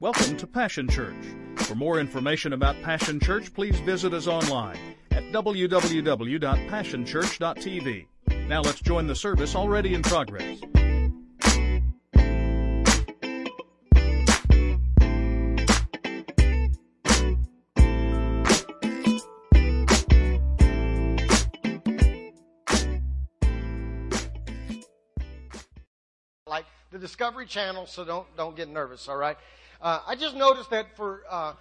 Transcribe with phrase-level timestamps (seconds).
[0.00, 1.14] Welcome to Passion Church.
[1.56, 4.78] For more information about Passion Church, please visit us online
[5.10, 8.06] at www.passionchurch.tv.
[8.48, 10.58] Now let's join the service already in progress.
[26.46, 29.06] like the Discovery Channel, so don't don't get nervous.
[29.06, 29.36] All right.
[29.82, 31.54] Uh, I just noticed that for uh,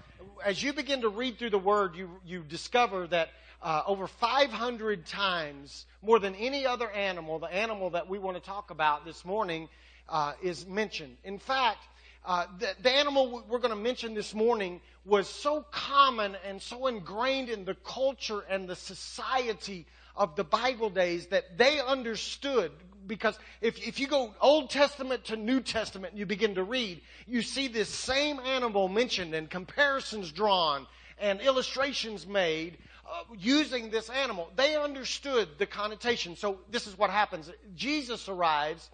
[0.44, 3.30] as you begin to read through the Word, you you discover that
[3.62, 8.44] uh, over 500 times more than any other animal, the animal that we want to
[8.44, 9.70] talk about this morning
[10.10, 11.18] uh, is mentioned.
[11.24, 11.80] In fact.
[12.26, 16.88] Uh, the, the animal we're going to mention this morning was so common and so
[16.88, 19.86] ingrained in the culture and the society
[20.18, 22.72] of the Bible days that they understood
[23.09, 27.02] because if, if you go Old Testament to New Testament and you begin to read,
[27.27, 30.88] you see this same animal mentioned and comparisons drawn
[31.20, 34.49] and illustrations made uh, using this animal.
[34.55, 36.37] They understood the connotation.
[36.37, 37.52] So this is what happens.
[37.76, 38.90] Jesus arrives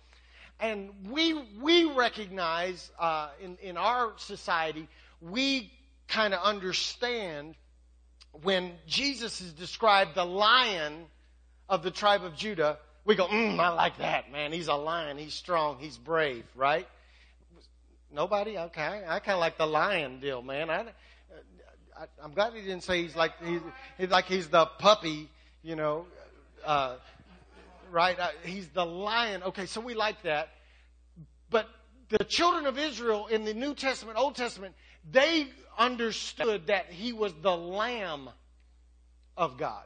[0.59, 4.87] and we, we recognize uh, in, in our society,
[5.21, 5.71] we
[6.07, 7.55] kind of understand
[8.31, 11.05] when Jesus is described the lion
[11.67, 14.51] of the tribe of Judah, we go, mm, I like that, man.
[14.51, 15.17] He's a lion.
[15.17, 15.77] He's strong.
[15.79, 16.87] He's brave, right?
[18.11, 18.57] Nobody?
[18.57, 19.03] Okay.
[19.07, 20.71] I kind of like the lion deal, man.
[20.71, 20.85] I,
[21.97, 23.61] I, am glad he didn't say he's like, he's,
[23.99, 25.29] he's like he's the puppy,
[25.61, 26.07] you know,
[26.65, 26.95] uh,
[27.91, 28.19] right?
[28.19, 29.43] Uh, he's the lion.
[29.43, 30.49] Okay, so we like that.
[31.51, 31.67] But
[32.09, 34.73] the children of Israel in the New Testament, Old Testament,
[35.11, 38.29] they understood that he was the lamb
[39.37, 39.83] of God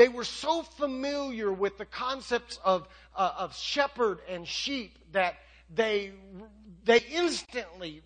[0.00, 5.34] they were so familiar with the concepts of, uh, of shepherd and sheep that
[5.74, 6.12] they,
[6.84, 8.00] they instantly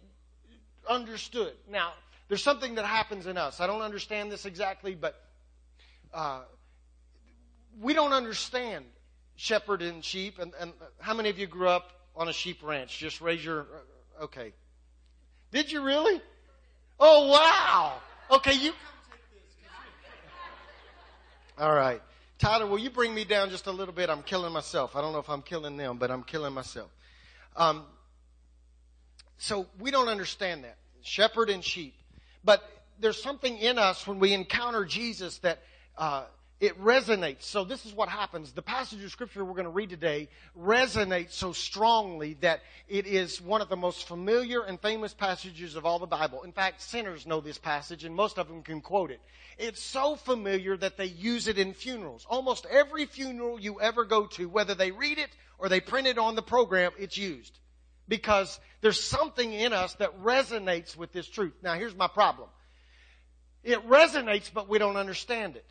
[0.90, 1.52] understood.
[1.70, 1.92] Now,
[2.26, 3.60] there's something that happens in us.
[3.60, 5.14] I don't understand this exactly, but
[6.12, 6.40] uh,
[7.80, 8.86] we don't understand
[9.36, 10.40] shepherd and sheep.
[10.40, 12.98] And, and, how many of you grew up on a sheep ranch?
[12.98, 13.66] Just raise your.
[14.20, 14.52] Okay.
[15.52, 16.20] Did you really?
[16.98, 17.98] Oh, wow.
[18.32, 18.72] Okay, you.
[21.58, 22.02] All right.
[22.38, 24.10] Tyler, will you bring me down just a little bit?
[24.10, 24.96] I'm killing myself.
[24.96, 26.90] I don't know if I'm killing them, but I'm killing myself.
[27.56, 27.84] Um,
[29.38, 30.76] so we don't understand that.
[31.02, 31.94] Shepherd and sheep.
[32.42, 32.62] But
[32.98, 35.60] there's something in us when we encounter Jesus that
[35.96, 36.24] uh,
[36.60, 37.42] it resonates.
[37.42, 38.52] So this is what happens.
[38.52, 40.28] The passage of scripture we're going to read today
[40.58, 45.84] resonates so strongly that it is one of the most familiar and famous passages of
[45.84, 46.42] all the Bible.
[46.42, 49.20] In fact, sinners know this passage and most of them can quote it.
[49.58, 52.24] It's so familiar that they use it in funerals.
[52.30, 56.18] Almost every funeral you ever go to, whether they read it or they print it
[56.18, 57.58] on the program, it's used.
[58.06, 61.54] Because there's something in us that resonates with this truth.
[61.62, 62.48] Now here's my problem.
[63.64, 65.64] It resonates, but we don't understand it.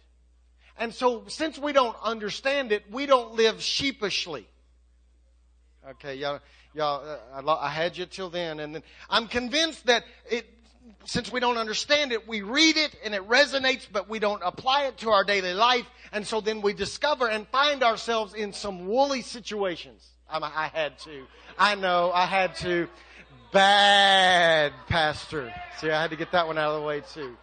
[0.78, 4.47] And so, since we don't understand it, we don't live sheepishly.
[5.88, 6.39] Okay, y'all,
[6.73, 10.47] y'all, uh, I had you till then, and then I'm convinced that it,
[11.06, 14.85] since we don't understand it, we read it and it resonates, but we don't apply
[14.85, 18.88] it to our daily life, and so then we discover and find ourselves in some
[18.88, 20.07] woolly situations.
[20.29, 21.25] I'm, I had to.
[21.59, 22.88] I know, I had to.
[23.51, 25.53] Bad pastor.
[25.79, 27.38] See, I had to get that one out of the way too.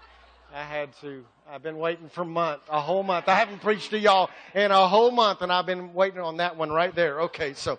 [0.52, 1.24] I had to.
[1.48, 3.28] I've been waiting for a month, a whole month.
[3.28, 6.56] I haven't preached to y'all in a whole month, and I've been waiting on that
[6.56, 7.20] one right there.
[7.22, 7.78] Okay, so,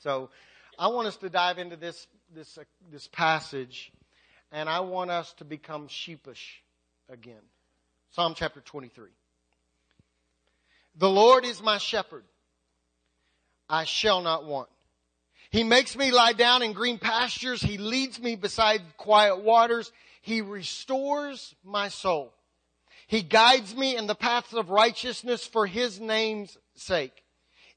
[0.00, 0.30] so
[0.78, 3.92] I want us to dive into this this uh, this passage,
[4.50, 6.62] and I want us to become sheepish
[7.10, 7.42] again.
[8.10, 9.10] Psalm chapter twenty three.
[10.96, 12.24] The Lord is my shepherd;
[13.68, 14.70] I shall not want.
[15.50, 17.60] He makes me lie down in green pastures.
[17.60, 19.92] He leads me beside quiet waters.
[20.22, 22.32] He restores my soul.
[23.08, 27.22] He guides me in the paths of righteousness for His name's sake.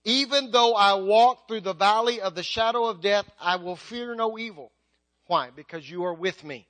[0.05, 4.13] Even though I walk through the valley of the shadow of death, I will fear
[4.13, 4.71] no evil.
[5.25, 5.49] Why?
[5.49, 6.67] Because you are with me.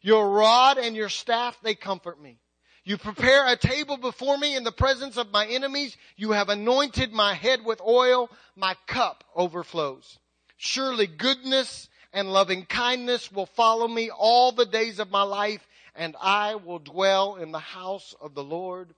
[0.00, 2.38] Your rod and your staff, they comfort me.
[2.84, 5.96] You prepare a table before me in the presence of my enemies.
[6.16, 8.30] You have anointed my head with oil.
[8.56, 10.18] My cup overflows.
[10.56, 16.16] Surely goodness and loving kindness will follow me all the days of my life and
[16.20, 18.94] I will dwell in the house of the Lord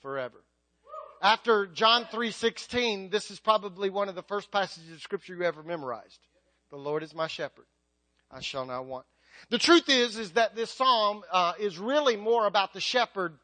[0.00, 0.42] forever.
[1.20, 5.62] After John 3:16, this is probably one of the first passages of scripture you ever
[5.62, 6.18] memorized.
[6.70, 7.66] The Lord is my shepherd;
[8.30, 9.06] I shall not want.
[9.48, 13.38] The truth is, is that this psalm uh, is really more about the shepherd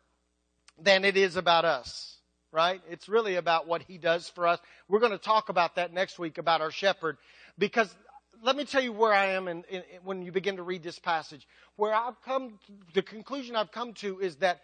[0.77, 2.17] than it is about us.
[2.50, 2.81] Right?
[2.89, 4.59] It's really about what he does for us.
[4.89, 7.19] We're going to talk about that next week about our shepherd
[7.59, 7.95] because
[8.43, 10.99] let me tell you where I am in, in, when you begin to read this
[10.99, 11.46] passage.
[11.76, 12.58] Where I've come,
[12.94, 14.61] the conclusion I've come to is that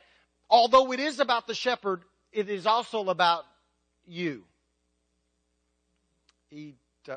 [0.48, 3.44] although it is about the shepherd, it is also about
[4.06, 4.44] you.
[6.50, 6.74] He,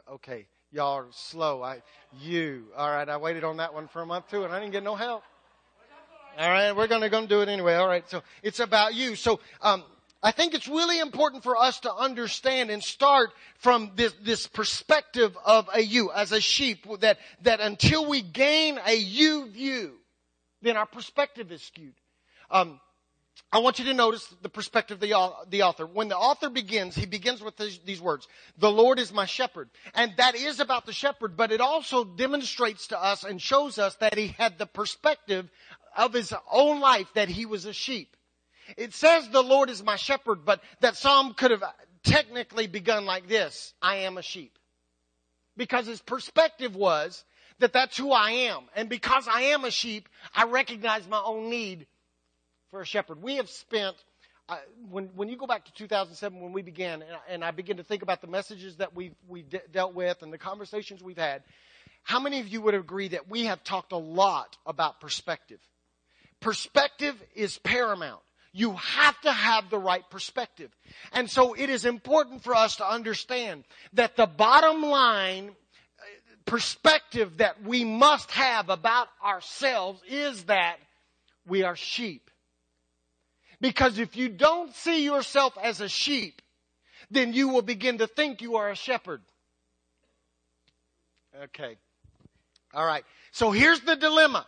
[0.09, 1.63] okay, y'all are slow.
[1.63, 1.81] I,
[2.21, 2.65] you.
[2.75, 4.83] All right, I waited on that one for a month too, and I didn't get
[4.83, 5.23] no help.
[6.37, 7.75] All right, we're gonna, gonna do it anyway.
[7.75, 9.15] All right, so it's about you.
[9.15, 9.83] So, um,
[10.23, 15.37] I think it's really important for us to understand and start from this, this perspective
[15.45, 19.93] of a you as a sheep that, that until we gain a you view,
[20.61, 21.93] then our perspective is skewed.
[22.49, 22.79] Um,
[23.51, 25.85] I want you to notice the perspective of the, the author.
[25.85, 27.55] When the author begins, he begins with
[27.85, 28.27] these words,
[28.57, 29.69] the Lord is my shepherd.
[29.93, 33.95] And that is about the shepherd, but it also demonstrates to us and shows us
[33.97, 35.49] that he had the perspective
[35.95, 38.16] of his own life that he was a sheep.
[38.75, 41.63] It says the Lord is my shepherd, but that psalm could have
[42.03, 43.73] technically begun like this.
[43.81, 44.57] I am a sheep.
[45.55, 47.23] Because his perspective was
[47.59, 48.63] that that's who I am.
[48.75, 51.87] And because I am a sheep, I recognize my own need
[52.71, 53.21] for a shepherd.
[53.21, 53.95] We have spent,
[54.47, 54.57] uh,
[54.89, 57.83] when, when you go back to 2007 when we began, and, and I begin to
[57.83, 61.43] think about the messages that we've, we've de- dealt with and the conversations we've had,
[62.03, 65.59] how many of you would agree that we have talked a lot about perspective?
[66.39, 68.21] Perspective is paramount.
[68.57, 70.71] You have to have the right perspective.
[71.13, 76.03] And so it is important for us to understand that the bottom line uh,
[76.45, 80.77] perspective that we must have about ourselves is that
[81.45, 82.31] we are sheep.
[83.61, 86.41] Because if you don't see yourself as a sheep,
[87.11, 89.21] then you will begin to think you are a shepherd.
[91.43, 91.77] Okay.
[92.73, 93.03] All right.
[93.31, 94.47] So here's the dilemma.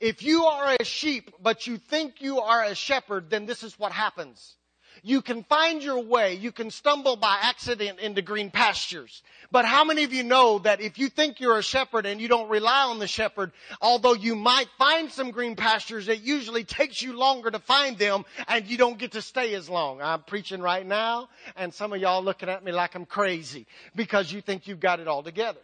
[0.00, 3.78] If you are a sheep, but you think you are a shepherd, then this is
[3.78, 4.54] what happens.
[5.02, 6.34] You can find your way.
[6.34, 9.22] You can stumble by accident into green pastures.
[9.50, 12.28] But how many of you know that if you think you're a shepherd and you
[12.28, 17.00] don't rely on the shepherd, although you might find some green pastures, it usually takes
[17.00, 20.00] you longer to find them and you don't get to stay as long.
[20.02, 24.32] I'm preaching right now and some of y'all looking at me like I'm crazy because
[24.32, 25.60] you think you've got it all together.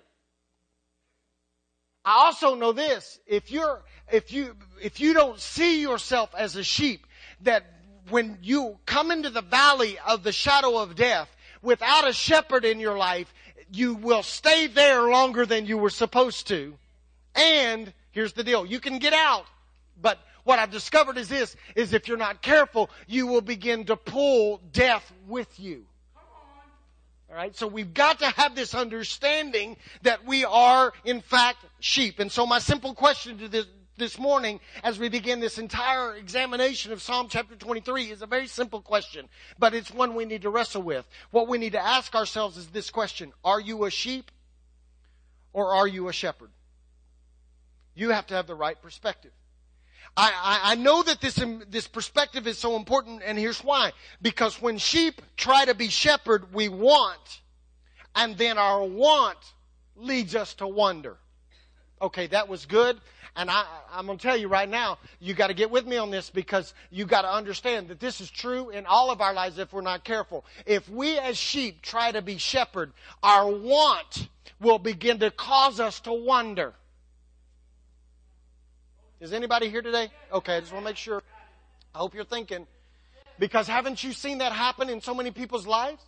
[2.05, 3.19] I also know this.
[3.27, 7.07] If you're, if you, if you don't see yourself as a sheep,
[7.43, 7.65] that
[8.11, 12.79] when you come into the valley of the shadow of death without a shepherd in
[12.79, 13.33] your life,
[13.73, 16.75] you will stay there longer than you were supposed to.
[17.35, 18.67] And here's the deal.
[18.67, 19.47] You can get out,
[20.01, 23.97] but what I've discovered is this, is if you're not careful, you will begin to
[23.97, 25.87] pull death with you.
[27.35, 32.21] All right, so we've got to have this understanding that we are, in fact, sheep.
[32.21, 33.67] And so my simple question to this,
[33.97, 38.47] this morning, as we begin this entire examination of Psalm chapter 23, is a very
[38.47, 39.29] simple question,
[39.59, 41.09] but it's one we need to wrestle with.
[41.33, 44.31] What we need to ask ourselves is this question Are you a sheep
[45.53, 46.51] or are you a shepherd?
[47.97, 49.33] You have to have the right perspective.
[50.17, 53.93] I, I, I know that this, um, this perspective is so important, and here's why.
[54.23, 57.41] Because when sheep try to be shepherd, we want,
[58.15, 59.39] and then our want
[59.97, 61.17] leads us to wonder.
[62.01, 63.01] Okay, that was good.
[63.37, 65.97] And I, I'm going to tell you right now, you got to get with me
[65.97, 69.35] on this because you got to understand that this is true in all of our
[69.35, 70.45] lives if we're not careful.
[70.67, 72.93] If we as sheep try to be shepherd,
[73.25, 74.29] our want
[74.61, 76.75] will begin to cause us to wonder.
[79.25, 80.11] Is anybody here today?
[80.31, 81.23] Okay, I just want to make sure.
[81.95, 82.67] I hope you're thinking.
[83.39, 86.03] Because haven't you seen that happen in so many people's lives?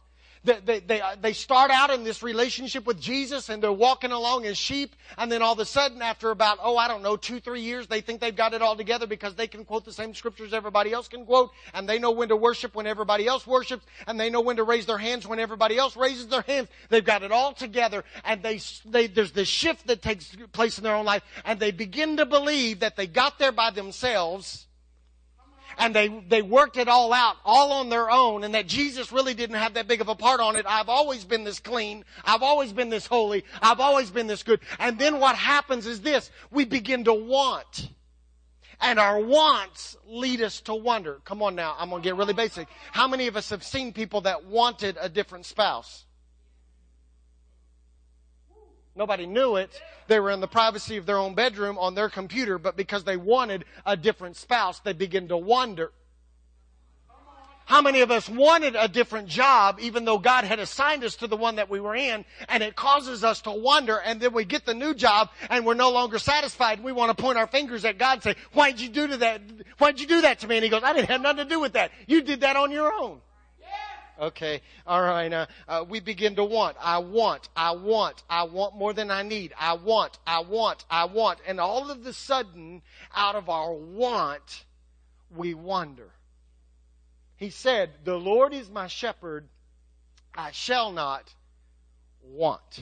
[0.47, 4.47] They, they, they, they, start out in this relationship with Jesus and they're walking along
[4.47, 7.41] as sheep and then all of a sudden after about, oh, I don't know, two,
[7.41, 10.15] three years, they think they've got it all together because they can quote the same
[10.15, 13.85] scriptures everybody else can quote and they know when to worship when everybody else worships
[14.07, 16.69] and they know when to raise their hands when everybody else raises their hands.
[16.91, 20.85] They've got it all together and they, they, there's this shift that takes place in
[20.85, 24.66] their own life and they begin to believe that they got there by themselves
[25.79, 29.35] and they, they worked it all out, all on their own, and that Jesus really
[29.35, 30.65] didn't have that big of a part on it.
[30.67, 32.05] I've always been this clean.
[32.25, 33.45] I've always been this holy.
[33.61, 34.61] I've always been this good.
[34.79, 36.31] And then what happens is this.
[36.51, 37.91] We begin to want.
[38.81, 41.21] And our wants lead us to wonder.
[41.25, 42.69] Come on now, I'm gonna get really basic.
[42.93, 46.06] How many of us have seen people that wanted a different spouse?
[48.97, 49.81] Nobody knew it.
[50.09, 53.17] They were in the privacy of their own bedroom on their computer, but because they
[53.17, 55.93] wanted a different spouse, they begin to wonder.
[57.67, 61.27] How many of us wanted a different job even though God had assigned us to
[61.27, 64.45] the one that we were in and it causes us to wonder and then we
[64.45, 66.81] get the new job and we're no longer satisfied.
[66.81, 69.43] We want to point our fingers at God and say, why'd you do to that?
[69.79, 70.59] Why'd you do that to me?
[70.59, 71.91] And he goes, I didn't have nothing to do with that.
[72.07, 73.21] You did that on your own.
[74.21, 74.63] Okay.
[74.87, 75.33] All right.
[75.33, 76.77] Uh, uh, we begin to want.
[76.81, 77.49] I want.
[77.55, 78.23] I want.
[78.31, 79.53] I want more than I need.
[79.59, 80.19] I want.
[80.27, 80.85] I want.
[80.91, 81.39] I want.
[81.47, 82.83] And all of a sudden,
[83.15, 84.65] out of our want,
[85.35, 86.11] we wander.
[87.37, 89.49] He said, The Lord is my shepherd.
[90.35, 91.35] I shall not
[92.23, 92.81] want.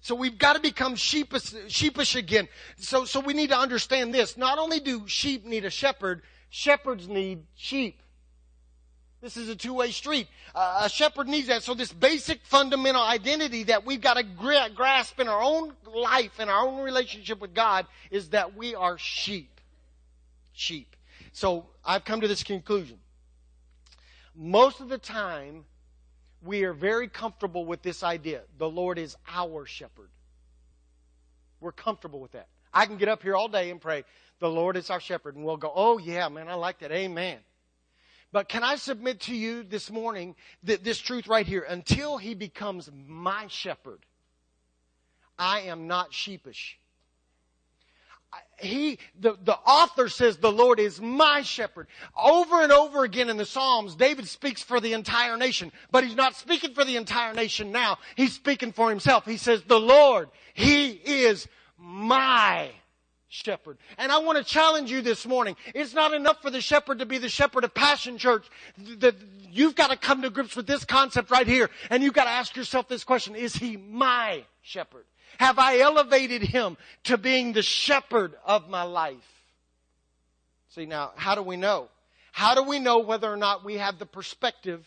[0.00, 2.48] So we've got to become sheepish, sheepish again.
[2.76, 4.36] So, so we need to understand this.
[4.36, 8.00] Not only do sheep need a shepherd, shepherds need sheep.
[9.26, 10.28] This is a two-way street.
[10.54, 11.64] Uh, a shepherd needs that.
[11.64, 16.48] So this basic fundamental identity that we've got to grasp in our own life, in
[16.48, 19.60] our own relationship with God, is that we are sheep.
[20.52, 20.94] Sheep.
[21.32, 22.98] So I've come to this conclusion.
[24.36, 25.64] Most of the time,
[26.40, 28.42] we are very comfortable with this idea.
[28.58, 30.10] The Lord is our shepherd.
[31.58, 32.46] We're comfortable with that.
[32.72, 34.04] I can get up here all day and pray,
[34.38, 35.34] the Lord is our shepherd.
[35.34, 36.92] And we'll go, oh yeah, man, I like that.
[36.92, 37.38] Amen.
[38.36, 41.64] But can I submit to you this morning that this truth right here?
[41.66, 44.00] Until he becomes my shepherd,
[45.38, 46.78] I am not sheepish.
[48.58, 51.86] He, the, the author says the Lord is my shepherd.
[52.14, 56.14] Over and over again in the Psalms, David speaks for the entire nation, but he's
[56.14, 57.96] not speaking for the entire nation now.
[58.16, 59.24] He's speaking for himself.
[59.24, 62.68] He says, the Lord, He is my
[63.28, 63.78] shepherd.
[63.98, 65.56] And I want to challenge you this morning.
[65.74, 68.46] It's not enough for the shepherd to be the shepherd of Passion Church.
[68.76, 69.14] The,
[69.50, 71.70] you've got to come to grips with this concept right here.
[71.90, 73.34] And you've got to ask yourself this question.
[73.34, 75.04] Is he my shepherd?
[75.38, 79.16] Have I elevated him to being the shepherd of my life?
[80.70, 81.88] See now, how do we know?
[82.32, 84.86] How do we know whether or not we have the perspective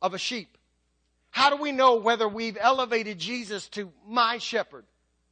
[0.00, 0.56] of a sheep?
[1.30, 4.84] How do we know whether we've elevated Jesus to my shepherd?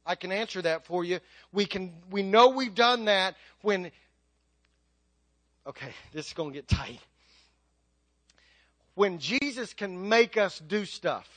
[0.05, 1.19] I can answer that for you.
[1.51, 3.91] We can, we know we've done that when,
[5.65, 6.99] okay, this is going to get tight.
[8.95, 11.27] When Jesus can make us do stuff.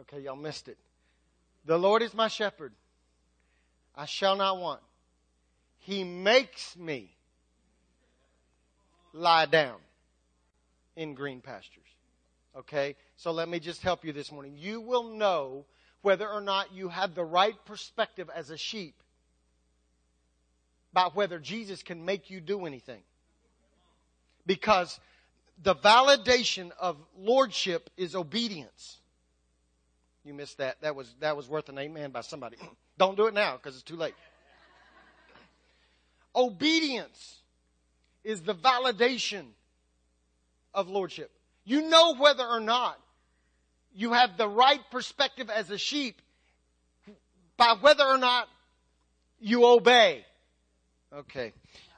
[0.00, 0.76] Okay, y'all missed it.
[1.64, 2.72] The Lord is my shepherd.
[3.94, 4.80] I shall not want.
[5.78, 7.14] He makes me
[9.12, 9.76] lie down
[10.96, 11.82] in green pastures.
[12.56, 12.96] Okay?
[13.16, 14.54] So let me just help you this morning.
[14.56, 15.64] You will know
[16.02, 18.94] whether or not you have the right perspective as a sheep
[20.92, 23.02] about whether Jesus can make you do anything.
[24.44, 25.00] Because
[25.62, 28.98] the validation of lordship is obedience.
[30.24, 30.80] You missed that.
[30.82, 32.56] That was, that was worth an amen by somebody.
[32.98, 34.14] Don't do it now because it's too late.
[36.34, 37.38] Obedience
[38.24, 39.46] is the validation
[40.74, 41.30] of lordship.
[41.64, 42.98] You know whether or not
[43.94, 46.20] you have the right perspective as a sheep
[47.56, 48.48] by whether or not
[49.40, 50.24] you obey.
[51.12, 51.52] Okay.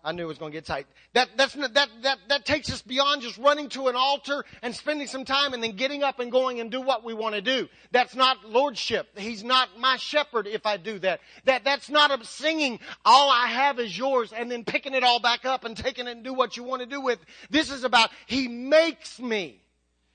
[0.06, 0.86] I knew it was going to get tight.
[1.14, 5.06] That, that's, that, that, that takes us beyond just running to an altar and spending
[5.06, 7.68] some time and then getting up and going and do what we want to do.
[7.90, 9.08] That's not lordship.
[9.16, 11.20] He's not my shepherd if I do that.
[11.46, 15.20] That, that's not a singing, all I have is yours and then picking it all
[15.20, 17.18] back up and taking it and do what you want to do with.
[17.48, 19.62] This is about, He makes me.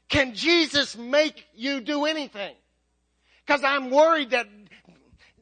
[0.08, 2.56] Can Jesus make you do anything?
[3.48, 4.48] Cause I'm worried that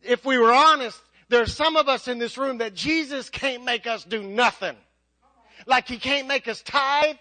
[0.04, 0.98] if we were honest,
[1.30, 4.76] there's some of us in this room that Jesus can't make us do nothing.
[5.66, 7.18] Like He can't make us tithe.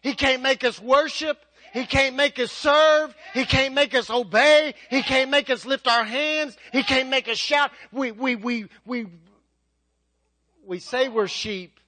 [0.00, 1.38] He can't make us worship.
[1.72, 3.14] He can't make us serve.
[3.34, 4.74] He can't make us obey.
[4.90, 6.56] He can't make us lift our hands.
[6.72, 7.70] He can't make us shout.
[7.92, 9.06] We, we, we, we,
[10.66, 11.78] we say we're sheep,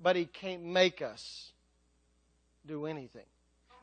[0.00, 1.52] but He can't make us
[2.66, 3.24] do anything.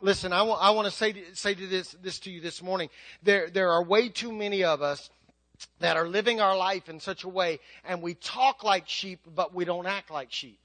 [0.02, 2.90] Listen, I want, I want to say, say to this, this to you this morning.
[3.22, 5.10] There, there are way too many of us
[5.80, 9.54] that are living our life in such a way and we talk like sheep, but
[9.54, 10.60] we don't act like sheep.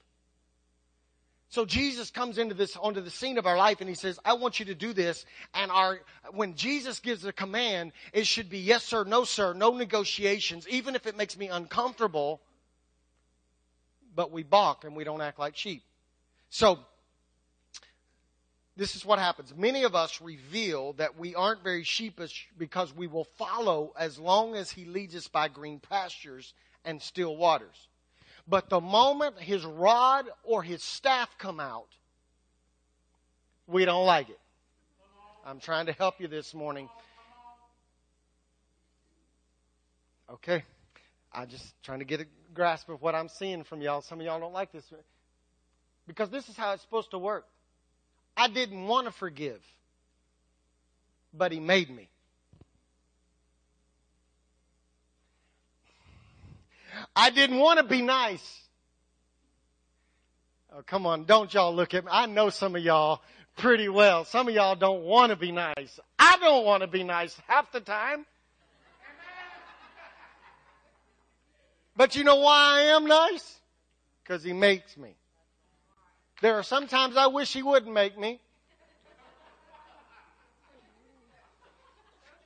[1.49, 4.33] So Jesus comes into this, onto the scene of our life and he says, I
[4.33, 5.25] want you to do this.
[5.53, 9.71] And our, when Jesus gives a command, it should be yes sir, no sir, no
[9.71, 12.41] negotiations, even if it makes me uncomfortable,
[14.15, 15.83] but we balk and we don't act like sheep.
[16.49, 16.79] So,
[18.77, 19.53] this is what happens.
[19.55, 24.55] Many of us reveal that we aren't very sheepish because we will follow as long
[24.55, 26.53] as he leads us by green pastures
[26.83, 27.87] and still waters.
[28.47, 31.87] But the moment his rod or his staff come out,
[33.65, 34.39] we don't like it.
[35.45, 36.89] I'm trying to help you this morning.
[40.29, 40.63] Okay.
[41.33, 44.01] I'm just trying to get a grasp of what I'm seeing from y'all.
[44.01, 44.83] Some of y'all don't like this.
[46.07, 47.45] Because this is how it's supposed to work.
[48.37, 49.61] I didn't want to forgive,
[51.33, 52.09] but He made me.
[57.15, 58.65] I didn't want to be nice,
[60.77, 62.11] Oh, come on, don't y'all look at me.
[62.11, 63.21] I know some of y'all
[63.55, 64.25] pretty well.
[64.25, 65.99] Some of y'all don't want to be nice.
[66.19, 68.25] I don't want to be nice half the time.
[71.95, 73.57] But you know why I am nice?
[74.21, 75.15] Because he makes me.
[76.45, 78.39] There are some times I wish he wouldn't make me.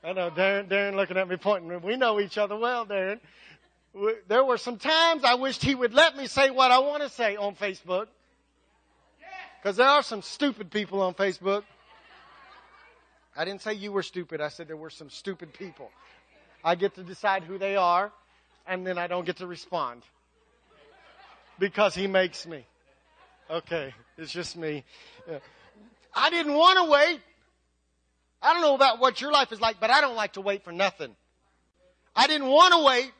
[0.01, 1.81] I know Darren, Darren looking at me pointing.
[1.81, 3.19] We know each other well, Darren.
[4.29, 7.09] There were some times I wished he would let me say what I want to
[7.09, 8.05] say on Facebook.
[9.61, 11.63] Because there are some stupid people on Facebook.
[13.35, 14.39] I didn't say you were stupid.
[14.39, 15.91] I said there were some stupid people.
[16.63, 18.13] I get to decide who they are,
[18.65, 20.03] and then I don't get to respond.
[21.59, 22.65] Because he makes me.
[23.49, 24.83] Okay, it's just me.
[25.27, 25.39] Uh,
[26.13, 27.19] I didn't want to wait.
[28.41, 30.63] I don't know about what your life is like, but I don't like to wait
[30.63, 31.15] for nothing.
[32.15, 33.11] I didn't want to wait.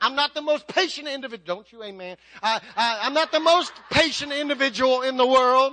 [0.00, 1.56] I'm not the most patient individual.
[1.56, 2.18] Don't you, amen?
[2.42, 5.72] I, I, I'm not the most patient individual in the world.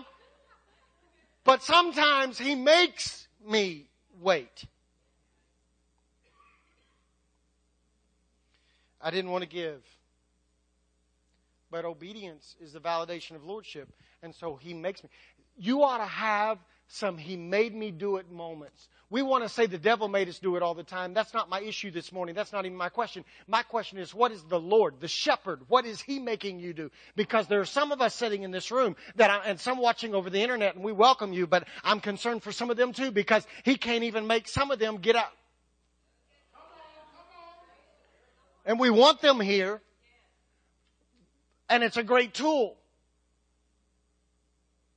[1.43, 3.89] But sometimes he makes me
[4.21, 4.63] wait.
[9.01, 9.81] I didn't want to give.
[11.73, 13.89] But obedience is the validation of lordship.
[14.21, 15.09] And so he makes me.
[15.57, 18.87] You ought to have some he made me do it moments.
[19.09, 21.15] We want to say the devil made us do it all the time.
[21.15, 22.35] That's not my issue this morning.
[22.35, 23.25] That's not even my question.
[23.47, 25.61] My question is, what is the Lord, the shepherd?
[25.67, 26.91] What is he making you do?
[27.15, 30.13] Because there are some of us sitting in this room that I, and some watching
[30.13, 33.09] over the internet and we welcome you, but I'm concerned for some of them too
[33.09, 35.33] because he can't even make some of them get up.
[38.63, 39.81] And we want them here.
[41.69, 42.77] And it's a great tool.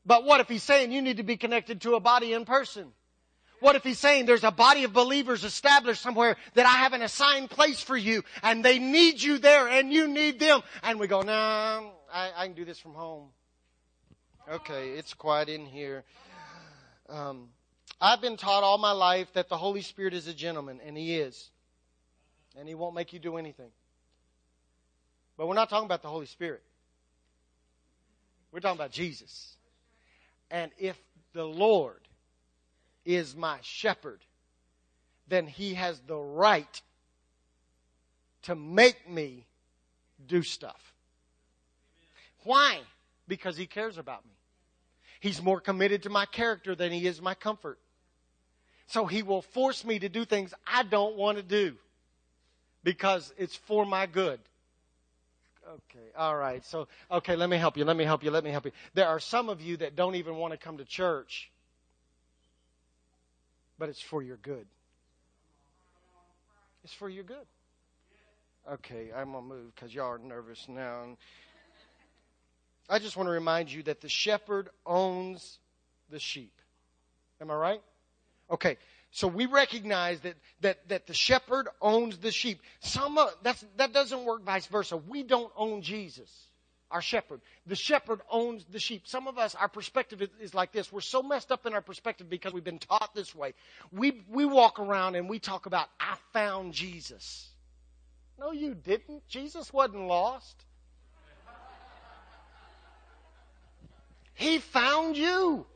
[0.04, 2.92] But what if he's saying you need to be connected to a body in person?
[3.61, 7.02] What if he's saying there's a body of believers established somewhere that I have an
[7.02, 10.61] assigned place for you and they need you there and you need them?
[10.82, 11.82] And we go, nah,
[12.12, 13.28] I, I, can do this from home.
[14.49, 16.04] Okay, it's quiet in here.
[17.08, 17.49] Um,
[18.00, 21.17] I've been taught all my life that the Holy Spirit is a gentleman, and he
[21.17, 21.50] is.
[22.58, 23.71] And he won't make you do anything.
[25.36, 26.62] But we're not talking about the Holy Spirit.
[28.52, 29.56] We're talking about Jesus.
[30.50, 30.96] And if
[31.32, 32.00] the Lord
[33.04, 34.20] is my shepherd,
[35.28, 36.80] then he has the right
[38.42, 39.46] to make me
[40.26, 40.94] do stuff.
[42.44, 42.78] Why?
[43.28, 44.32] Because he cares about me.
[45.20, 47.78] He's more committed to my character than he is my comfort.
[48.86, 51.75] So he will force me to do things I don't want to do
[52.84, 54.38] because it's for my good.
[55.69, 56.65] Okay, all right.
[56.65, 57.85] So, okay, let me help you.
[57.85, 58.31] Let me help you.
[58.31, 58.73] Let me help you.
[58.95, 61.50] There are some of you that don't even want to come to church,
[63.79, 64.67] but it's for your good.
[66.85, 67.47] It's for your good.
[68.71, 71.17] Okay, I'm going to move because y'all are nervous now.
[72.89, 75.59] I just want to remind you that the shepherd owns
[76.11, 76.52] the sheep.
[77.41, 77.83] Am I right?
[78.50, 78.76] Okay,
[79.10, 82.60] so we recognize that, that, that the shepherd owns the sheep.
[82.80, 84.97] Some, uh, that's, that doesn't work vice versa.
[84.97, 86.30] We don't own Jesus,
[86.90, 87.40] our shepherd.
[87.66, 89.06] The shepherd owns the sheep.
[89.06, 90.92] Some of us, our perspective is, is like this.
[90.92, 93.54] We're so messed up in our perspective because we've been taught this way.
[93.90, 97.49] We, we walk around and we talk about, I found Jesus.
[98.38, 99.26] No, you didn't.
[99.28, 100.64] Jesus wasn't lost.
[104.34, 105.66] He found you.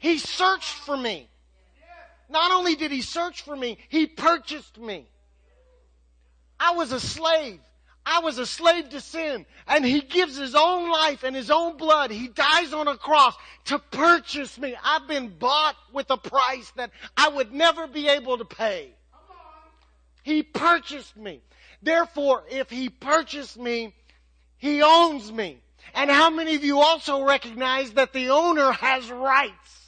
[0.00, 1.28] He searched for me.
[2.30, 5.06] Not only did he search for me, he purchased me.
[6.58, 7.60] I was a slave.
[8.06, 9.44] I was a slave to sin.
[9.68, 12.10] And he gives his own life and his own blood.
[12.10, 13.36] He dies on a cross
[13.66, 14.74] to purchase me.
[14.82, 18.94] I've been bought with a price that I would never be able to pay.
[20.22, 21.42] He purchased me.
[21.82, 23.94] Therefore, if he purchased me,
[24.56, 25.60] he owns me.
[25.94, 29.79] And how many of you also recognize that the owner has rights?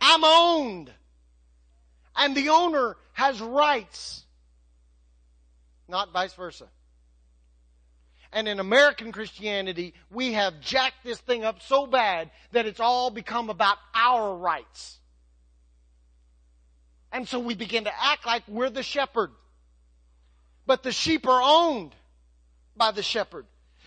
[0.00, 0.92] I'm owned.
[2.16, 4.24] And the owner has rights.
[5.88, 6.68] Not vice versa.
[8.32, 13.10] And in American Christianity, we have jacked this thing up so bad that it's all
[13.10, 14.98] become about our rights.
[17.12, 19.30] And so we begin to act like we're the shepherd.
[20.64, 21.94] But the sheep are owned
[22.76, 23.46] by the shepherd.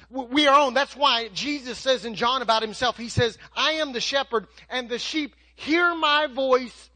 [0.09, 0.75] We are owned.
[0.75, 4.89] That's why Jesus says in John about himself, he says, I am the shepherd and
[4.89, 6.89] the sheep hear my voice.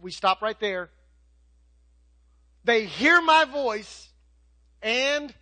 [0.00, 0.90] We stop right there.
[2.64, 4.08] They hear my voice
[4.82, 5.32] and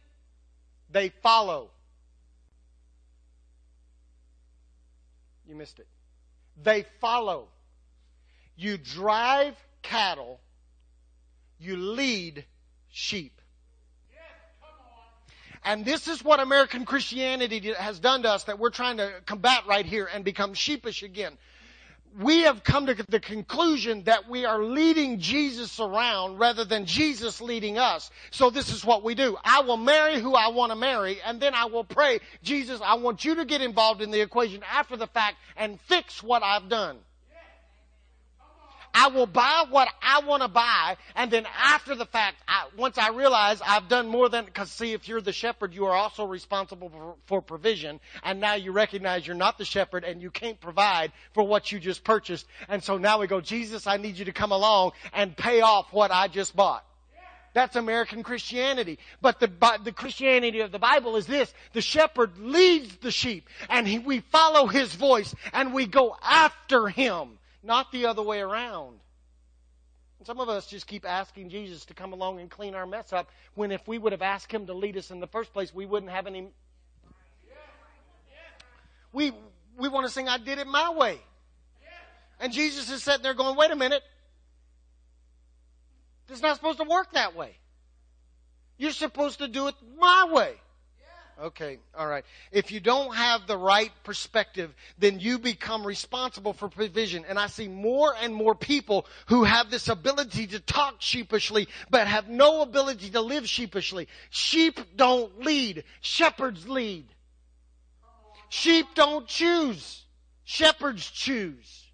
[0.90, 1.70] they follow.
[5.46, 5.86] You missed it.
[6.62, 7.48] They follow.
[8.56, 10.40] You drive cattle,
[11.58, 12.44] you lead
[12.90, 13.39] sheep.
[15.64, 19.64] And this is what American Christianity has done to us that we're trying to combat
[19.66, 21.36] right here and become sheepish again.
[22.18, 27.40] We have come to the conclusion that we are leading Jesus around rather than Jesus
[27.40, 28.10] leading us.
[28.32, 29.36] So this is what we do.
[29.44, 32.94] I will marry who I want to marry and then I will pray, Jesus, I
[32.94, 36.68] want you to get involved in the equation after the fact and fix what I've
[36.68, 36.98] done.
[38.94, 42.98] I will buy what I want to buy, and then after the fact, I, once
[42.98, 46.24] I realize I've done more than, because see, if you're the shepherd, you are also
[46.24, 50.60] responsible for, for provision, and now you recognize you're not the shepherd and you can't
[50.60, 54.24] provide for what you just purchased, and so now we go, Jesus, I need you
[54.26, 56.84] to come along and pay off what I just bought.
[57.52, 58.98] That's American Christianity.
[59.20, 59.50] But the,
[59.82, 61.52] the Christianity of the Bible is this.
[61.72, 66.86] The shepherd leads the sheep and he, we follow his voice and we go after
[66.88, 69.00] him not the other way around.
[70.18, 73.12] And some of us just keep asking Jesus to come along and clean our mess
[73.12, 75.74] up when if we would have asked him to lead us in the first place,
[75.74, 76.48] we wouldn't have any.
[79.12, 79.32] We,
[79.78, 81.18] we want to sing, I did it my way.
[82.38, 84.02] And Jesus is sitting there going, wait a minute.
[86.28, 87.56] It's not supposed to work that way.
[88.78, 90.54] You're supposed to do it my way.
[91.42, 92.24] Okay, all right.
[92.52, 97.24] If you don't have the right perspective, then you become responsible for provision.
[97.26, 102.06] And I see more and more people who have this ability to talk sheepishly, but
[102.06, 104.06] have no ability to live sheepishly.
[104.28, 105.84] Sheep don't lead.
[106.02, 107.06] Shepherds lead.
[108.50, 110.04] Sheep don't choose.
[110.44, 111.86] Shepherds choose.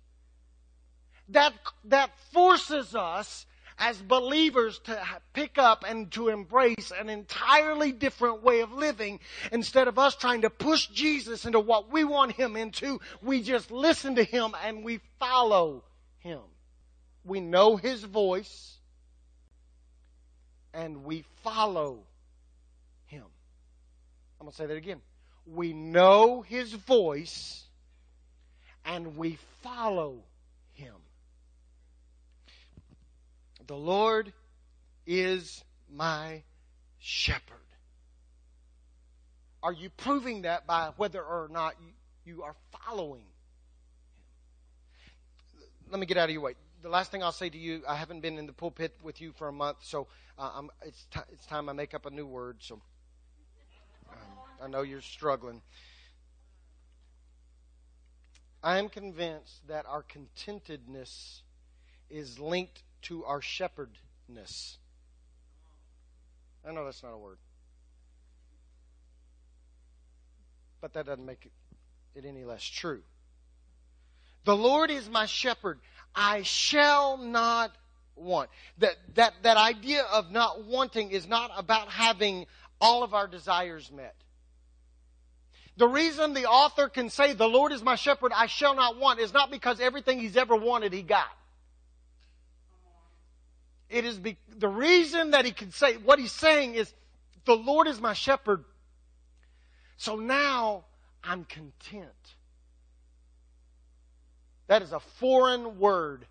[1.28, 1.52] That,
[1.84, 3.45] that forces us
[3.78, 4.98] as believers to
[5.34, 9.20] pick up and to embrace an entirely different way of living
[9.52, 13.00] instead of us trying to push Jesus into what we want him into.
[13.22, 15.84] We just listen to him and we follow
[16.18, 16.40] him.
[17.24, 18.78] We know his voice
[20.72, 22.04] and we follow
[23.06, 23.24] him.
[24.40, 25.00] I'm going to say that again.
[25.46, 27.64] We know his voice
[28.84, 30.22] and we follow
[30.74, 30.94] him.
[33.66, 34.32] The Lord
[35.06, 36.42] is my
[36.98, 37.56] shepherd.
[39.62, 41.74] Are you proving that by whether or not
[42.24, 43.28] you, are following him?
[45.90, 46.54] Let me get out of your way.
[46.82, 49.32] The last thing I'll say to you, I haven't been in the pulpit with you
[49.32, 50.06] for a month, so
[50.38, 52.58] uh, it's, t- it's time I make up a new word.
[52.60, 52.80] So
[54.10, 54.16] um,
[54.62, 55.62] I know you're struggling.
[58.62, 61.42] I am convinced that our contentedness
[62.10, 64.78] is linked to our shepherdness.
[66.66, 67.38] I know that's not a word.
[70.80, 71.48] But that doesn't make
[72.14, 73.02] it, any less true.
[74.44, 75.78] The Lord is my shepherd.
[76.14, 77.72] I shall not
[78.16, 78.50] want.
[78.78, 82.46] That, that, that idea of not wanting is not about having
[82.80, 84.14] all of our desires met.
[85.76, 89.20] The reason the author can say, the Lord is my shepherd, I shall not want,
[89.20, 91.28] is not because everything he's ever wanted he got.
[93.88, 96.92] It is be, the reason that he can say what he's saying is,
[97.44, 98.64] the Lord is my shepherd.
[99.96, 100.84] So now
[101.22, 102.10] I'm content.
[104.66, 106.26] That is a foreign word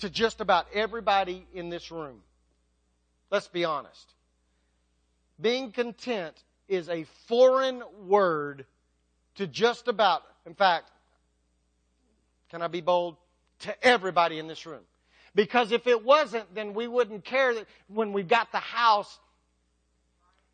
[0.00, 2.20] to just about everybody in this room.
[3.30, 4.14] Let's be honest.
[5.40, 6.36] Being content
[6.68, 8.66] is a foreign word
[9.36, 10.90] to just about, in fact,
[12.50, 13.16] can I be bold?
[13.60, 14.80] To everybody in this room.
[15.34, 19.18] Because if it wasn't, then we wouldn't care that when we got the house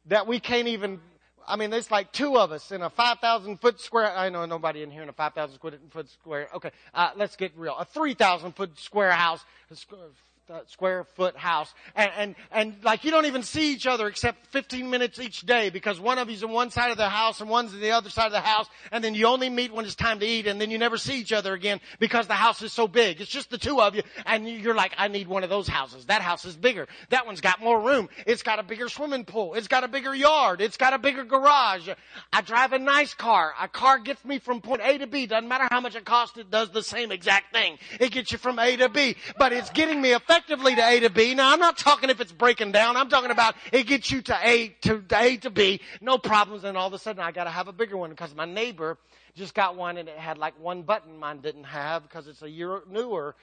[0.06, 1.00] that we can't even,
[1.46, 4.82] I mean, there's like two of us in a 5,000 foot square, I know nobody
[4.82, 5.58] in here in a 5,000
[5.90, 7.76] foot square, okay, uh, let's get real.
[7.76, 9.44] A 3,000 foot square house,
[10.48, 11.74] Uh, square foot house.
[11.96, 15.70] And, and, and like you don't even see each other except 15 minutes each day
[15.70, 18.10] because one of you's on one side of the house and one's on the other
[18.10, 20.60] side of the house and then you only meet when it's time to eat and
[20.60, 23.20] then you never see each other again because the house is so big.
[23.20, 26.04] It's just the two of you and you're like, I need one of those houses.
[26.06, 26.86] That house is bigger.
[27.08, 28.08] That one's got more room.
[28.24, 29.54] It's got a bigger swimming pool.
[29.54, 30.60] It's got a bigger yard.
[30.60, 31.88] It's got a bigger garage.
[32.32, 33.52] I drive a nice car.
[33.60, 35.26] A car gets me from point A to B.
[35.26, 36.38] Doesn't matter how much it costs.
[36.38, 37.78] It does the same exact thing.
[37.98, 41.00] It gets you from A to B, but it's getting me a effectively to A
[41.00, 41.34] to B.
[41.34, 42.96] Now I'm not talking if it's breaking down.
[42.96, 45.80] I'm talking about it gets you to A to, to A to B.
[46.00, 46.64] No problems.
[46.64, 48.98] And all of a sudden I got to have a bigger one because my neighbor
[49.34, 52.50] just got one and it had like one button mine didn't have because it's a
[52.50, 53.34] year newer.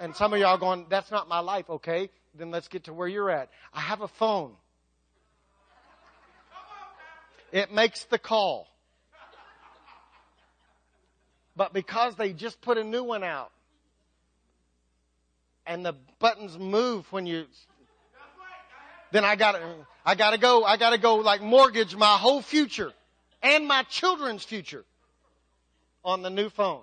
[0.00, 1.68] And some of y'all going, that's not my life.
[1.68, 2.08] Okay.
[2.34, 3.50] Then let's get to where you're at.
[3.74, 4.52] I have a phone.
[7.52, 8.68] It makes the call.
[11.56, 13.50] But because they just put a new one out,
[15.66, 17.46] and the buttons move when you
[19.12, 19.60] then I gotta,
[20.06, 22.92] I gotta go, I gotta go like mortgage my whole future
[23.42, 24.84] and my children's future
[26.04, 26.82] on the new phone.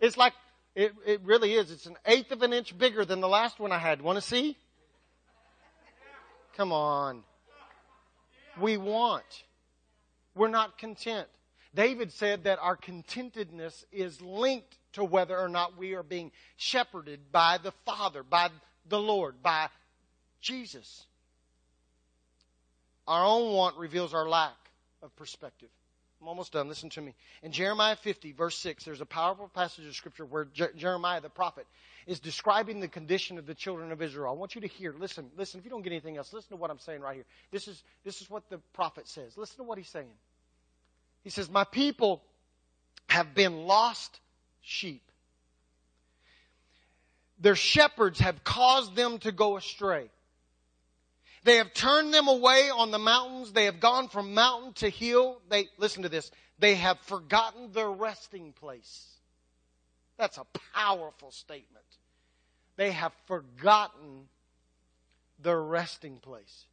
[0.00, 0.34] It's like,
[0.74, 1.70] it, it really is.
[1.70, 4.00] It's an eighth of an inch bigger than the last one I had.
[4.00, 4.56] Want to see?
[6.56, 7.22] Come on.
[8.60, 9.44] We want.
[10.34, 11.28] We're not content.
[11.74, 17.32] David said that our contentedness is linked to whether or not we are being shepherded
[17.32, 18.50] by the Father, by
[18.88, 19.68] the Lord, by
[20.40, 21.06] Jesus.
[23.06, 24.56] Our own want reveals our lack
[25.02, 25.70] of perspective.
[26.20, 26.68] I'm almost done.
[26.68, 27.14] Listen to me.
[27.42, 31.28] In Jeremiah 50, verse 6, there's a powerful passage of scripture where Je- Jeremiah the
[31.28, 31.66] prophet
[32.06, 34.30] is describing the condition of the children of Israel.
[34.30, 34.94] I want you to hear.
[34.96, 35.58] Listen, listen.
[35.58, 37.24] If you don't get anything else, listen to what I'm saying right here.
[37.50, 39.36] This is, this is what the prophet says.
[39.36, 40.10] Listen to what he's saying.
[41.22, 42.22] He says, My people
[43.08, 44.20] have been lost
[44.60, 45.02] sheep.
[47.38, 50.10] Their shepherds have caused them to go astray.
[51.44, 53.52] They have turned them away on the mountains.
[53.52, 55.40] They have gone from mountain to hill.
[55.48, 56.30] They, listen to this,
[56.60, 59.08] they have forgotten their resting place.
[60.18, 61.84] That's a powerful statement.
[62.76, 64.28] They have forgotten
[65.40, 66.66] their resting place.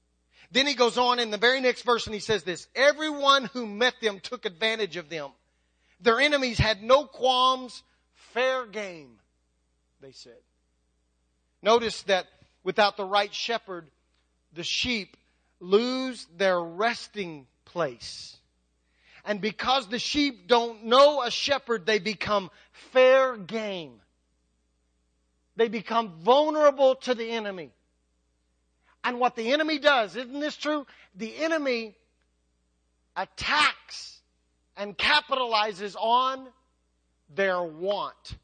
[0.52, 3.68] Then he goes on in the very next verse and he says this, everyone who
[3.68, 5.30] met them took advantage of them.
[6.02, 7.84] Their enemies had no qualms,
[8.34, 9.20] fair game,
[10.02, 10.40] they said.
[11.62, 12.26] Notice that
[12.64, 13.90] without the right shepherd,
[14.54, 15.18] the sheep
[15.60, 18.38] lose their resting place.
[19.26, 22.50] And because the sheep don't know a shepherd, they become
[22.92, 24.02] fair game.
[25.58, 27.72] They become vulnerable to the enemy.
[29.04, 30.86] And what the enemy does, isn't this true?
[31.16, 31.96] The enemy
[33.16, 34.22] attacks
[34.78, 36.48] and capitalizes on
[37.34, 38.38] their want.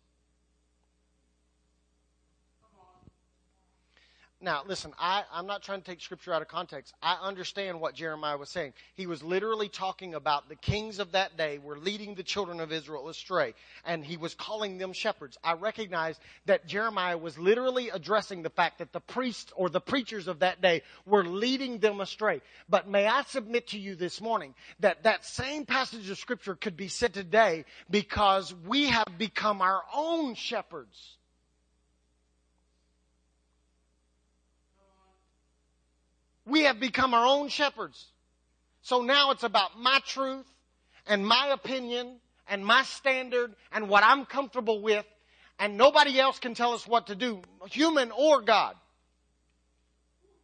[4.46, 6.94] Now, listen, I, I'm not trying to take scripture out of context.
[7.02, 8.74] I understand what Jeremiah was saying.
[8.94, 12.72] He was literally talking about the kings of that day were leading the children of
[12.72, 13.56] Israel astray,
[13.86, 15.36] and he was calling them shepherds.
[15.44, 20.28] I recognize that Jeremiah was literally addressing the fact that the priests or the preachers
[20.28, 22.40] of that day were leading them astray.
[22.70, 26.78] But may I submit to you this morning that that same passage of scripture could
[26.78, 31.18] be said today because we have become our own shepherds.
[36.46, 38.12] We have become our own shepherds.
[38.82, 40.46] So now it's about my truth
[41.08, 45.06] and my opinion and my standard and what I'm comfortable with
[45.60, 48.76] and nobody else can tell us what to do, human or God.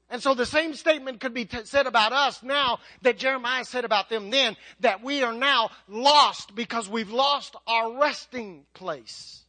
[0.10, 3.86] And so the same statement could be t- said about us now that Jeremiah said
[3.86, 9.41] about them then, that we are now lost because we've lost our resting place.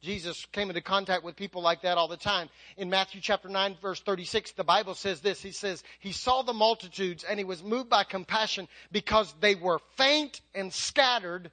[0.00, 2.48] Jesus came into contact with people like that all the time.
[2.76, 5.42] In Matthew chapter 9 verse 36, the Bible says this.
[5.42, 9.80] He says, He saw the multitudes and He was moved by compassion because they were
[9.96, 11.50] faint and scattered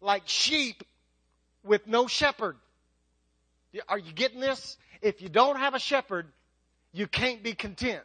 [0.00, 0.82] like sheep
[1.62, 2.56] with no shepherd.
[3.88, 4.76] Are you getting this?
[5.02, 6.26] If you don't have a shepherd,
[6.92, 8.02] you can't be content.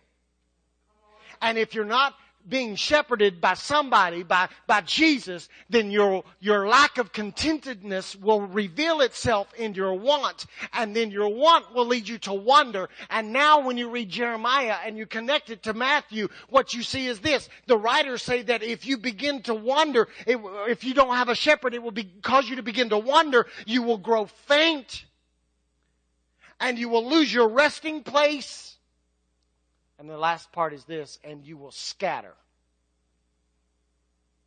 [1.42, 2.14] And if you're not
[2.48, 9.02] being shepherded by somebody, by, by Jesus, then your, your lack of contentedness will reveal
[9.02, 10.46] itself in your want.
[10.74, 12.90] And then your want will lead you to wonder.
[13.10, 17.08] And now when you read Jeremiah and you connect it to Matthew, what you see
[17.08, 17.50] is this.
[17.68, 21.36] The writers say that if you begin to wonder, it, if you don't have a
[21.36, 23.48] shepherd, it will be, cause you to begin to wonder.
[23.66, 25.06] You will grow faint.
[26.60, 28.71] And you will lose your resting place
[30.02, 32.34] and the last part is this, and you will scatter.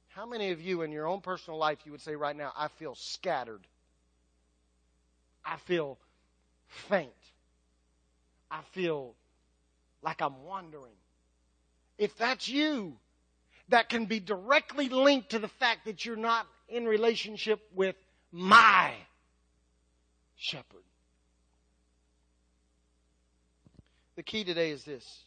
[0.08, 2.66] How many of you in your own personal life you would say right now, I
[2.66, 3.60] feel scattered?
[5.44, 5.96] I feel
[6.88, 7.12] faint.
[8.50, 9.14] I feel
[10.02, 10.96] like I'm wandering.
[11.98, 12.96] If that's you,
[13.68, 17.94] that can be directly linked to the fact that you're not in relationship with
[18.32, 18.92] my
[20.34, 20.82] shepherd.
[24.16, 25.20] The key today is this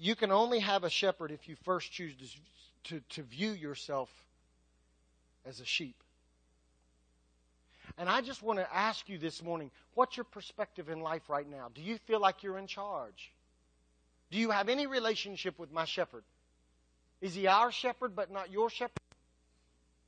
[0.00, 4.08] you can only have a shepherd if you first choose to, to, to view yourself
[5.44, 5.96] as a sheep.
[7.98, 11.48] And I just want to ask you this morning what's your perspective in life right
[11.48, 11.68] now?
[11.74, 13.30] Do you feel like you're in charge?
[14.30, 16.24] Do you have any relationship with my shepherd?
[17.20, 18.96] Is he our shepherd but not your shepherd?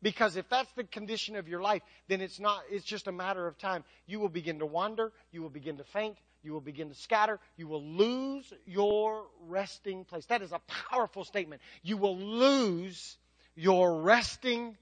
[0.01, 3.47] Because if that's the condition of your life, then it's not, it's just a matter
[3.47, 3.85] of time.
[4.07, 7.39] You will begin to wander, you will begin to faint, you will begin to scatter.
[7.57, 10.27] You will lose your resting place.
[10.27, 11.63] That is a powerful statement.
[11.83, 13.17] You will lose
[13.55, 14.77] your resting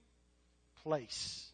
[0.83, 1.47] place.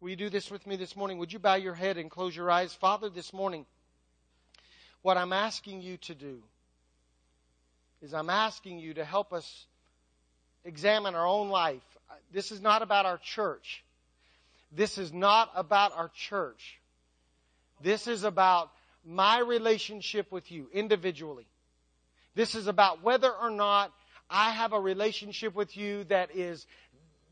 [0.00, 1.18] Will you do this with me this morning?
[1.18, 2.74] Would you bow your head and close your eyes?
[2.74, 3.66] Father, this morning,
[5.02, 6.42] what I'm asking you to do
[8.00, 9.66] is I'm asking you to help us
[10.64, 11.82] examine our own life.
[12.32, 13.84] This is not about our church.
[14.72, 16.80] This is not about our church.
[17.82, 18.70] This is about
[19.04, 21.46] my relationship with you individually.
[22.34, 23.92] This is about whether or not
[24.30, 26.66] I have a relationship with you that is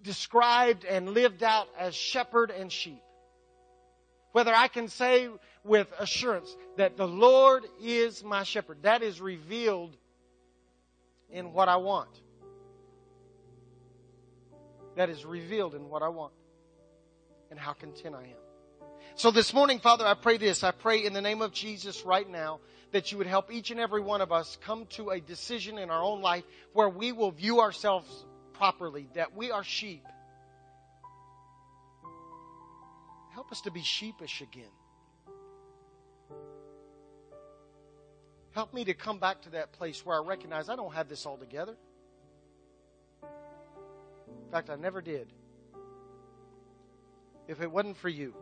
[0.02, 3.02] described and lived out as shepherd and sheep.
[4.32, 5.28] Whether I can say
[5.64, 8.78] with assurance that the Lord is my shepherd.
[8.82, 9.96] That is revealed
[11.30, 12.10] in what I want.
[14.96, 16.32] That is revealed in what I want
[17.50, 18.49] and how content I am.
[19.20, 20.64] So this morning, Father, I pray this.
[20.64, 22.58] I pray in the name of Jesus right now
[22.92, 25.90] that you would help each and every one of us come to a decision in
[25.90, 28.08] our own life where we will view ourselves
[28.54, 30.06] properly, that we are sheep.
[33.34, 34.72] Help us to be sheepish again.
[38.52, 41.26] Help me to come back to that place where I recognize I don't have this
[41.26, 41.76] all together.
[43.22, 45.30] In fact, I never did.
[47.48, 48.32] If it wasn't for you,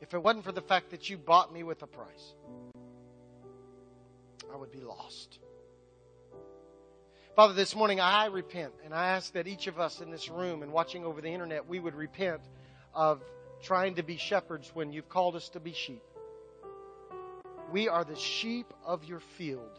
[0.00, 2.34] if it wasn't for the fact that you bought me with a price,
[4.52, 5.38] I would be lost.
[7.34, 10.62] Father, this morning I repent and I ask that each of us in this room
[10.62, 12.40] and watching over the internet, we would repent
[12.94, 13.22] of
[13.62, 16.02] trying to be shepherds when you've called us to be sheep.
[17.70, 19.78] We are the sheep of your field.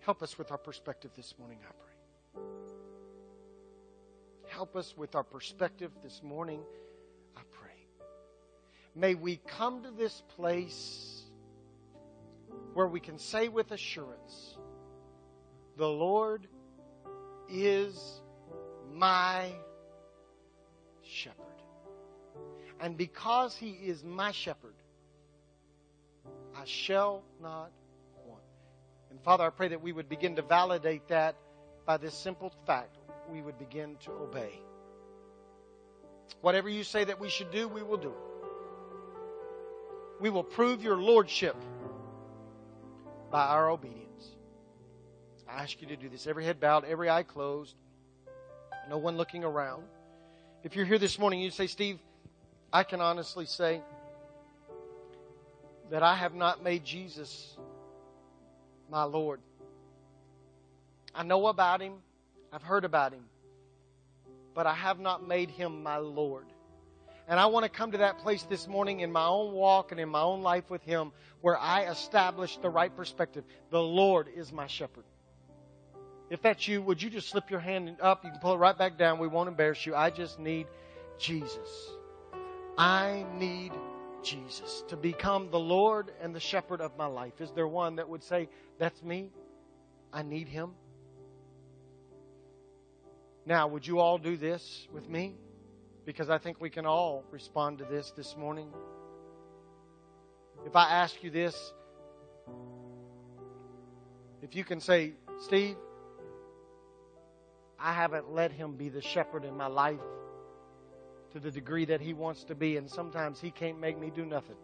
[0.00, 2.61] Help us with our perspective this morning, I pray.
[4.62, 6.60] Help us with our perspective this morning,
[7.36, 7.74] I pray.
[8.94, 11.24] May we come to this place
[12.72, 14.56] where we can say with assurance,
[15.76, 16.46] The Lord
[17.50, 18.20] is
[18.94, 19.50] my
[21.02, 21.36] shepherd.
[22.78, 24.76] And because he is my shepherd,
[26.56, 27.72] I shall not
[28.28, 28.44] want.
[29.10, 31.34] And Father, I pray that we would begin to validate that
[31.84, 32.96] by this simple fact.
[33.32, 34.60] We would begin to obey.
[36.42, 38.12] Whatever you say that we should do, we will do.
[40.20, 41.56] We will prove your lordship
[43.30, 44.28] by our obedience.
[45.48, 46.26] I ask you to do this.
[46.26, 47.74] Every head bowed, every eye closed,
[48.90, 49.84] no one looking around.
[50.62, 51.98] If you're here this morning, you say, Steve,
[52.70, 53.80] I can honestly say
[55.90, 57.56] that I have not made Jesus
[58.90, 59.40] my Lord.
[61.14, 61.94] I know about him,
[62.52, 63.24] I've heard about him,
[64.54, 66.46] but I have not made him my Lord.
[67.28, 70.00] And I want to come to that place this morning in my own walk and
[70.00, 73.44] in my own life with Him where I establish the right perspective.
[73.70, 75.04] The Lord is my shepherd.
[76.30, 78.24] If that's you, would you just slip your hand up?
[78.24, 79.18] You can pull it right back down.
[79.18, 79.94] We won't embarrass you.
[79.94, 80.66] I just need
[81.18, 81.90] Jesus.
[82.76, 83.72] I need
[84.22, 87.40] Jesus to become the Lord and the shepherd of my life.
[87.40, 89.30] Is there one that would say, That's me?
[90.12, 90.72] I need him?
[93.44, 95.36] Now, would you all do this with me?
[96.04, 98.72] Because I think we can all respond to this this morning.
[100.64, 101.72] If I ask you this,
[104.42, 105.76] if you can say, Steve,
[107.78, 109.98] I haven't let him be the shepherd in my life
[111.32, 114.24] to the degree that He wants to be, and sometimes He can't make me do
[114.24, 114.56] nothing.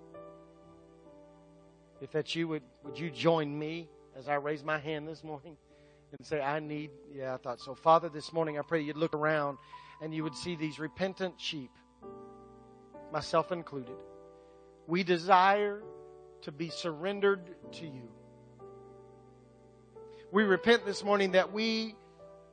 [2.00, 5.56] If that's you, would, would you join me as I raise my hand this morning
[6.16, 7.74] and say, I need, yeah, I thought so.
[7.74, 9.58] Father, this morning I pray you'd look around
[10.00, 11.70] and you would see these repentant sheep,
[13.12, 13.96] myself included.
[14.86, 15.82] We desire
[16.42, 18.08] to be surrendered to you.
[20.30, 21.94] We repent this morning that we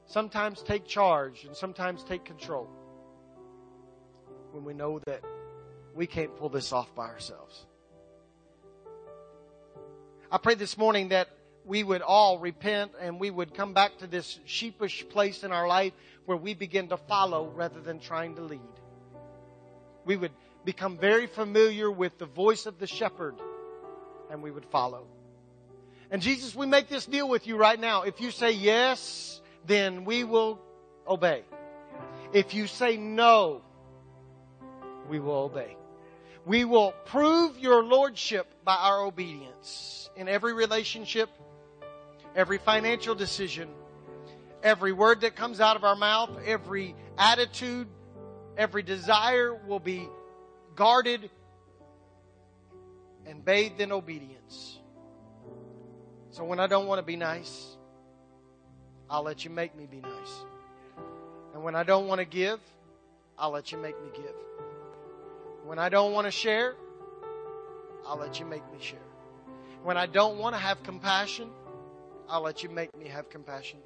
[0.06, 2.70] sometimes take charge and sometimes take control
[4.52, 5.22] when we know that
[5.94, 7.66] we can't pull this off by ourselves.
[10.32, 11.30] I pray this morning that
[11.66, 15.68] we would all repent and we would come back to this sheepish place in our
[15.68, 15.94] life
[16.26, 18.62] where we begin to follow rather than trying to lead.
[20.06, 20.32] We would
[20.64, 23.36] become very familiar with the voice of the shepherd
[24.30, 25.08] and we would follow.
[26.12, 28.04] And Jesus, we make this deal with you right now.
[28.04, 30.60] If you say yes, then we will
[31.08, 31.44] obey.
[32.32, 33.62] If you say no,
[35.10, 35.78] we will obey.
[36.46, 41.30] We will prove your lordship by our obedience in every relationship,
[42.36, 43.70] every financial decision,
[44.62, 47.88] every word that comes out of our mouth, every attitude,
[48.58, 50.08] every desire will be
[50.76, 51.30] guarded
[53.26, 54.80] and bathed in obedience.
[56.32, 57.78] So when I don't want to be nice,
[59.10, 60.46] I'll let you make me be nice.
[61.54, 62.60] And when I don't want to give,
[63.38, 64.34] I'll let you make me give.
[65.66, 66.76] When I don't want to share,
[68.06, 69.00] I'll let you make me share.
[69.84, 71.50] When I don't want to have compassion,
[72.30, 73.80] I'll let you make me have compassion.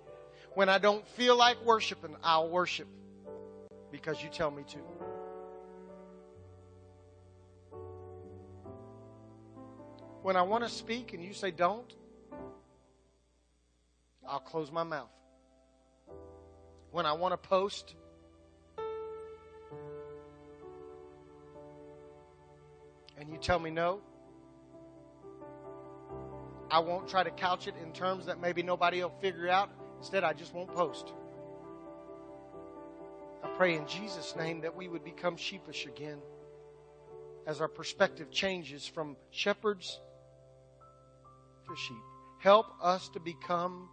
[0.54, 2.88] When I don't feel like worshiping, I'll worship
[3.92, 4.78] because you tell me to.
[10.22, 11.94] When I want to speak and you say don't,
[14.28, 15.10] I'll close my mouth.
[16.92, 17.96] When I want to post,
[23.18, 24.02] and you tell me no,
[26.72, 29.70] I won't try to couch it in terms that maybe nobody will figure out.
[29.98, 31.14] Instead, I just won't post.
[33.44, 36.20] I pray in Jesus' name that we would become sheepish again
[37.48, 40.00] as our perspective changes from shepherds
[41.68, 41.98] to sheep.
[42.40, 43.90] Help us to become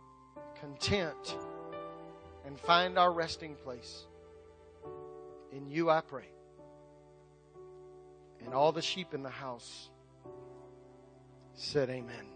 [0.60, 1.36] content
[2.44, 4.04] and find our resting place.
[5.52, 6.28] In you I pray.
[8.44, 9.88] And all the sheep in the house
[11.54, 12.35] said, Amen.